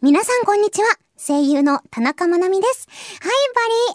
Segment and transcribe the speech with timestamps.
[0.00, 0.86] 皆さんこんにちは。
[1.16, 2.86] 声優の田中まなみです。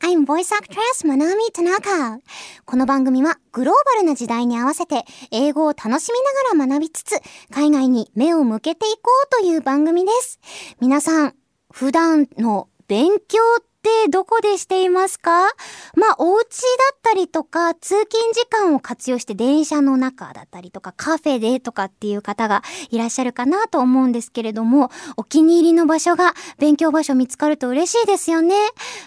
[0.00, 2.20] Hi buddy, I'm voice actress まなみ田中。
[2.64, 6.18] この番組はグローバルな時代に合わせて英語を楽しみ
[6.56, 10.40] ながら学びつつ、海外に目を向けていこうという番組です。
[10.80, 11.34] 皆さん、
[11.70, 15.48] 普段の勉強ってどこでしていますか？
[15.94, 28.54] まあ、お家だったりとか、通勤時間を活用して電車の中だったりとか、カフェでとかっていう方がいらっしゃるかなと思うんですけれども、お気に入りの場所が勉強場所見つかると嬉しいですよね。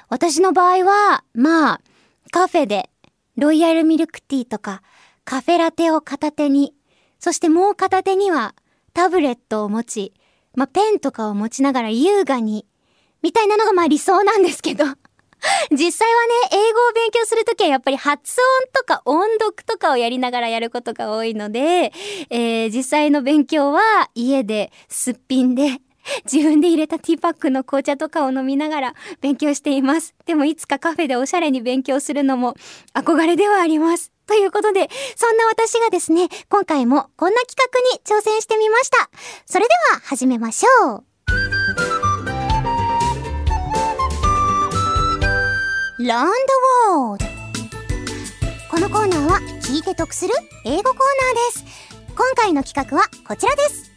[0.09, 1.81] 私の場合は、まあ、
[2.31, 2.89] カフェで
[3.37, 4.81] ロイヤルミルクティーとか、
[5.25, 6.73] カフェラテを片手に、
[7.19, 8.55] そしてもう片手には
[8.93, 10.13] タブレットを持ち、
[10.55, 12.65] まあ、ペンとかを持ちながら優雅に
[13.23, 14.85] みたいなのがまあ理想なんですけど。
[15.71, 21.91] 実際はね、英語を勉強するときはやっぱり発音とか音読とかをやりながらやることが多いので、
[22.29, 23.81] えー、実際の勉強は
[24.15, 25.81] 家ですっぴんで、
[26.31, 30.13] 自分で入れたティーパックの紅茶とかを飲みながら勉強しています。
[30.25, 32.55] でもいつかカフェでおしゃれに勉強するのも
[32.93, 34.11] 憧れではあります。
[34.25, 39.09] ということで、そんな私がですね、今回もこんな企画に挑戦してみました。
[39.45, 41.12] それでは始めましょう。
[46.05, 47.31] ランドワールド。
[48.69, 50.33] このコーナーは聞いて得する
[50.65, 50.99] 英語コーナー
[51.53, 51.65] です。
[52.09, 53.89] 今回の企画はこちらです。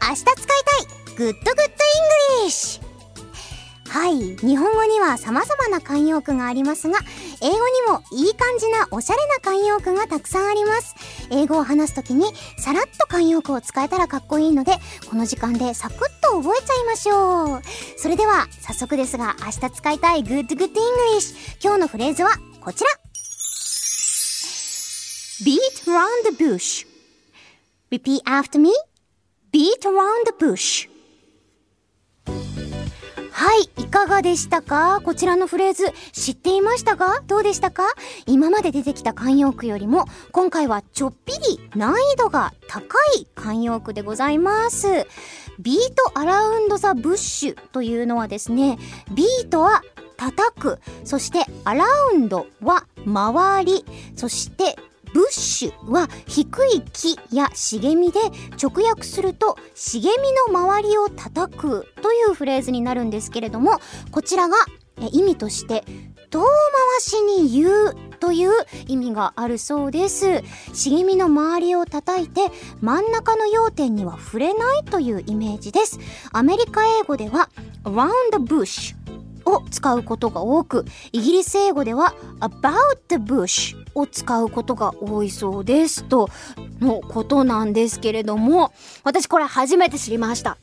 [0.00, 2.87] 明日使いたい Good Good English。
[3.88, 4.36] はい。
[4.36, 6.98] 日本語には様々な慣用句がありますが
[7.40, 10.94] 英語にもいい感じなおしゃれな慣用句がたくさんあります。
[11.30, 12.26] 英語を話すときに
[12.58, 14.72] さらっと慣用句を使えたらかっこいいので
[15.08, 17.62] この時間でサクッと覚えちゃいましょう。
[17.96, 22.30] それでは早速ですが明日使いたい Good Good English 今日のフレーズは
[22.60, 22.90] こちら。
[25.44, 26.86] Beat round the bush.
[27.90, 28.72] Repeat after me.
[29.52, 30.88] Beat around the bush.
[33.38, 35.00] はい、いかがでしたか？
[35.04, 37.22] こちらのフレーズ知っていましたか？
[37.28, 37.84] どうでしたか？
[38.26, 45.06] 今まで出てきた慣用句よりも今回はちょっぴり難易度が高い慣用句でございます。
[45.60, 48.76] beat around the bush というのはですね、
[49.14, 49.82] ビートは
[50.16, 53.84] 叩く、そしてアラウンドは周り、
[54.16, 54.76] そして
[55.12, 58.20] ブッシュは低い木や茂みで
[58.62, 63.78] 直訳すると茂みの周りを叩くというフレーズになるんですけれども
[64.10, 64.56] こちらが
[65.12, 65.84] 意味として
[66.30, 66.48] 遠回
[67.00, 68.50] しに言うという
[68.86, 70.42] 意味があるそうです。
[70.74, 72.40] 茂みの周りを叩いて
[72.80, 75.98] 真ん中の要点には触れないというイメージです。
[76.32, 77.48] アメリカ英語では
[77.84, 78.94] around the bush
[79.46, 86.28] を使うことが多くイギリス英語では about the bush を使うことが多いそうですと
[86.80, 88.72] のことなんですけれども
[89.04, 90.58] 私これ初めて知りました。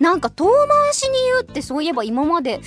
[0.00, 2.60] なんか遠回しに言うってそういえば今まで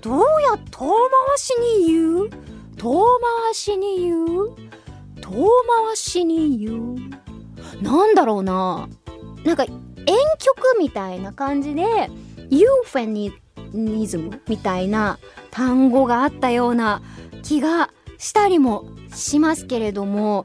[0.00, 1.50] どうや遠回し
[1.80, 2.30] に言う？
[2.76, 3.04] 遠
[3.44, 4.56] 回しに言う？
[5.20, 5.30] 遠
[5.86, 6.96] 回しに言う？
[7.82, 8.88] なんだろうな。
[9.44, 9.76] なんか婉
[10.38, 12.10] 曲みたいな感じで
[12.50, 15.18] euphemism みたいな
[15.50, 17.02] 単語があったような
[17.42, 18.84] 気がしたりも
[19.14, 20.44] しますけれども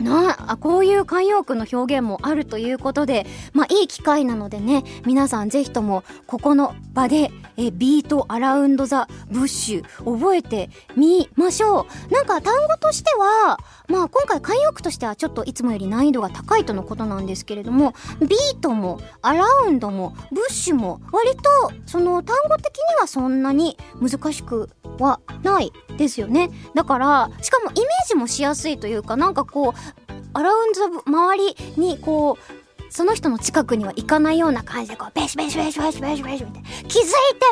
[0.00, 12.12] なあこういう慣用句の表現もあるということでまあいい機会なのでね皆さんぜひともここの場でえ beat around the bush 覚えてみましょう。
[12.12, 21.42] なんか単語としてはまあ今回慣用句としてはちょっといつもより難易度が高いとのことなんですけれどもビートもアラウンドもブッシュも割と
[21.86, 26.50] その単語的にはそんなに難しくはないですよね。
[26.74, 29.89] だからしかもイメージもしやすいというかなんかこう
[30.32, 37.46] アラウンド周りにこうその人の近くには行かないような感じでこうベシベシベシベシベシベシみたいな気づいて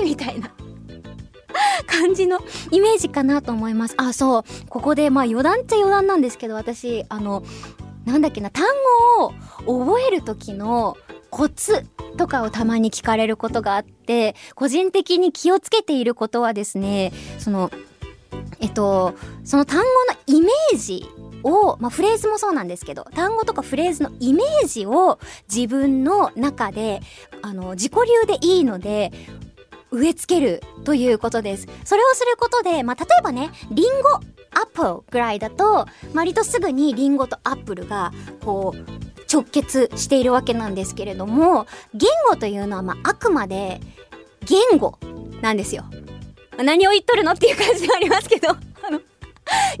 [0.00, 0.50] お願いみたいな
[1.86, 2.38] 感じの
[2.70, 7.42] イメージかなと思いますあそうここでまあ余談っちゃ余談なんですけど私あの
[8.04, 8.64] なんだっけな単
[9.18, 9.26] 語
[9.66, 10.96] を覚える時の
[11.30, 11.84] コツ
[12.16, 17.70] とかをたまに聞かれることがあって個人的に気をつけていることはですねその
[18.60, 19.14] えっと
[19.44, 21.06] その単語のイメージ
[21.42, 25.18] を、まあ、フレーズもそうなんですけど単語とかフレーズのイメージを
[25.52, 27.00] 自分の中で
[27.42, 29.12] あの自己流でいいので
[29.92, 31.66] 植え付けるということです。
[31.84, 34.10] それをすることで、まあ、例えばね、リンゴ、
[34.52, 38.12] アップルぐらいだと、割とすぐにリンゴとアップルが、
[38.44, 38.84] こう、
[39.32, 43.80] 直結しているわけなんですけれども、言語というのは、まあ、あくまで、
[44.46, 44.98] 言語
[45.42, 45.84] なんですよ。
[46.56, 48.48] 何を言っとるのっていう感じではありますけど、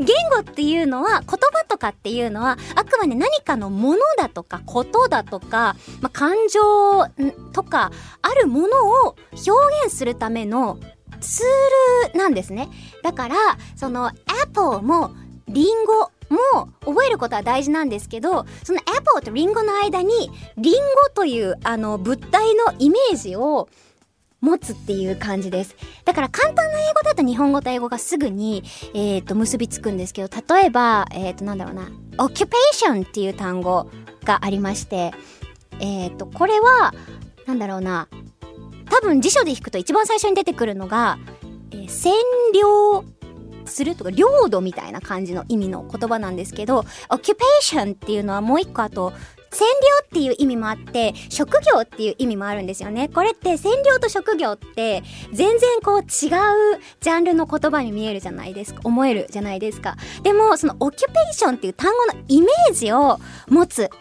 [0.00, 7.06] 言語っていうのは、言葉とかっていうのは、あくまで何かのものだとか、ことだとか、まあ、感情
[7.52, 7.92] とか、
[8.22, 9.50] あるものを表
[9.84, 10.78] 現するための
[11.20, 12.68] ツールなんですね。
[13.02, 13.36] だから、
[13.76, 14.10] その、
[14.42, 15.10] Apple も、
[15.48, 20.80] リンゴも覚えることは大事なんですけど、その Apple とリンゴの間に、リンゴ
[21.14, 23.68] というあの物体のイメージを
[24.40, 25.76] 持つっていう感じです。
[26.04, 28.62] だから簡単な英語だと日本語と英語がすぐに、
[28.94, 33.90] え、ー、と、結びつくんですけど、例えば、えっ、ー、と、なんだろうな、occupation っていう単語
[34.24, 35.12] がありまして、
[35.80, 36.94] えっ、ー、と、これは、
[37.46, 38.08] なんだろうな、
[38.90, 41.18] 多分辞書で引くと一番最初に出てくるのが、
[41.72, 42.10] えー、占
[42.54, 43.04] 領
[43.66, 49.12] するとか、領土みたいな感じの意味の言葉なんですけど、occupation っていうのはもう一個あと、
[49.50, 49.66] 占領
[50.04, 53.08] っていう意味もあって、職業っていう意味もあるんですよね。
[53.08, 55.02] これって占領と職業って
[55.32, 56.06] 全然こう違う
[57.00, 58.80] ジャンルの言葉に見えるじゃないですか。
[58.84, 59.96] 思えるじゃないですか。
[60.22, 63.18] でも、そのオキュペーションっていう単語のイメージを
[63.48, 63.94] 持つと、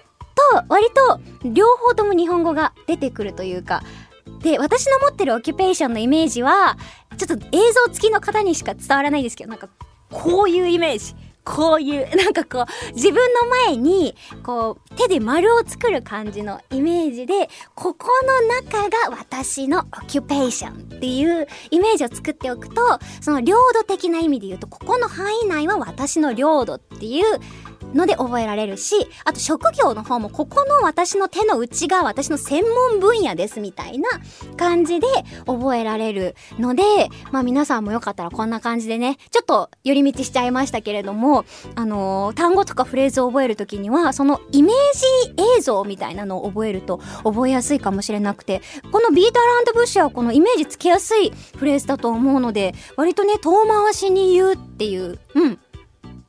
[0.70, 1.20] 割と
[1.50, 3.84] 両方とも日本語が出てくるというか、
[4.42, 6.78] で、私の持ってるオキュペーションのイメージは、
[7.18, 9.68] ちょっと映像付きの方にしか伝わらないですけど、なんか、
[10.12, 11.16] こういうイメージ。
[11.44, 22.82] こういう、なんかこう、自分の前に、こう、手で丸を作る感じのイメージで、ここの中が私のオキュペーションっていうイメージを作っておくと、
[23.22, 27.40] その領土的な意味で言うと、ここの範囲内は私の領土っていう
[27.94, 28.96] ので覚えられるし、
[29.26, 34.10] あと職業の方もここの私の手の内が私の専門分野ですみたいな
[34.58, 35.08] 感じで
[35.46, 36.84] 覚えられるので、
[37.32, 41.46] まあ皆さんもよかったらこんな感じでね、ちょっと寄り道しちゃいましたけれども、
[41.76, 44.74] あのー、単語とかフレーズを覚えるときには、そのイメー
[45.28, 55.60] ジ映像みたいなのを覚えると覚えやすいかもしれなくて、この beat around bush はこのイメージつけやすいフレーズだと思うので、割とね、遠回しに言うっていう、うん、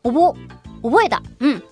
[0.03, 0.35] 覚、
[0.83, 1.23] 覚えた。
[1.41, 1.63] うん。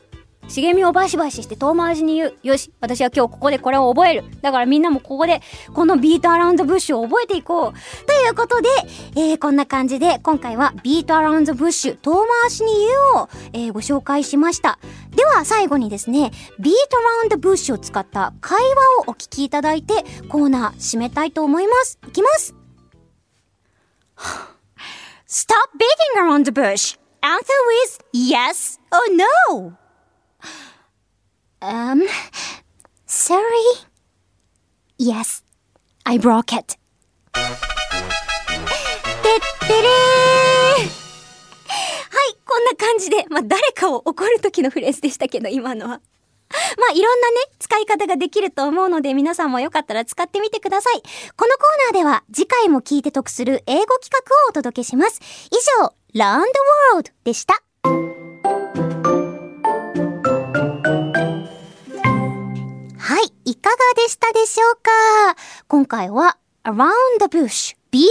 [0.49, 2.35] 茂みをバシバシして遠回しに言う。
[2.43, 4.25] よし、私は今日ここでこれを覚える。
[4.41, 5.43] だからみんなもここで、
[5.75, 8.07] この beat around bush を覚えていこう。
[8.07, 8.69] ということで、
[9.17, 14.79] えー、こんな感じで、今回は beat around bush、遠回しに言うを、えー、ご紹介しました。
[15.15, 21.99] では、最後にですね、ビートアラウンドブッシュを使った会話をお聞きいただいて、コーナー締めたいと思います。
[22.09, 22.55] いきます。
[25.29, 26.99] Stop beating around the bush!
[27.23, 27.53] answer
[27.85, 29.73] is yes or no.
[31.61, 32.03] Um,
[33.07, 33.43] sorry.
[34.99, 35.43] Yes,
[36.05, 36.77] I broke it.
[37.35, 37.45] てっ
[39.61, 39.79] てれー
[40.81, 40.87] は
[42.31, 46.01] い、こんな感じで、まあ、誰かを怒るときのフレーズでしたけど、今のは。
[46.79, 51.03] まあ、いろんなね、使い方ができると思うので、皆さんもよかったら使ってみてください。
[51.37, 55.21] このコーナーでは、次回も聞いて得する英語企画をお届けします。
[55.51, 56.51] 以上、Learn the
[56.95, 57.63] World でした。
[62.99, 64.91] はい、いかがでしたでしょうか？
[65.69, 66.91] 今回は Around
[67.21, 68.03] the Bush Beat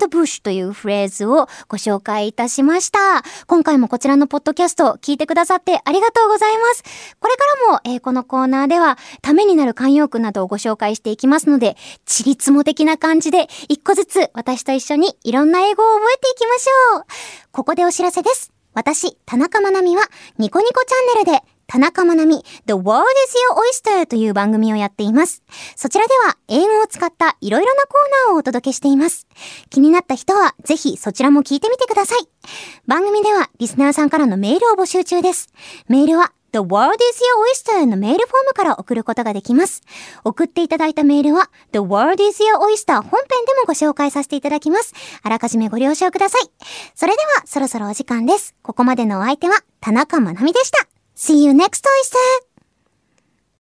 [0.00, 3.22] Around Bush というフレーズをご紹介いたしました。
[3.46, 6.82] 今回もこちらのポッドキャスト聞いてくださってありがとうございます。
[7.18, 17.04] これからも、えー、このコーナーではためになる慣用句などをご紹介していきますので、ちりつも的な感じで一個ずつ私と一緒にいろんな英語を覚えていきましょう。
[17.52, 18.52] ここでお知らせです。
[18.74, 20.02] 私、田中まなみは
[20.38, 25.42] ニコニコチャンネルで田中まなみ The World is Your Oyster という番組をやっています。
[25.76, 29.26] そちらでは英語を使ったいろいろなコーナーをお届けしています。
[29.70, 32.28] 気になった人はぜひそちらも聞いてみてください。
[32.86, 35.48] 番組ではリスナーさんからのメールを募集中です。
[35.88, 37.18] メールは The World is
[37.72, 39.80] Your Oyster のメールフォームから送ることができます。
[40.22, 44.92] 送っていただいたメールは The World is Your Oyster 本編でもご紹介させていただきます。
[45.22, 46.50] あらかじめご了承ください。
[46.94, 48.54] それではそろそろお時間です。
[48.62, 50.86] ここまでのお相手は田中まなみでした。
[51.22, 52.51] See you next oyster!